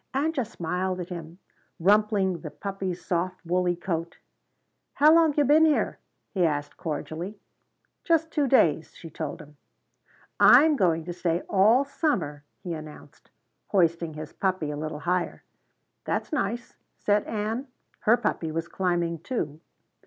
[0.15, 1.37] Ann just smiled at him,
[1.79, 4.17] rumpling the puppy's soft woolly coat.
[4.95, 5.99] "How long you been here?"
[6.31, 7.37] he asked cordially.
[8.03, 9.57] "Just two days," she told him.
[10.39, 13.29] "I'm going to stay all summer," he announced,
[13.67, 15.43] hoisting his puppy a little higher.
[16.05, 17.67] "That's nice," said Ann;
[17.99, 19.59] her puppy was climbing too.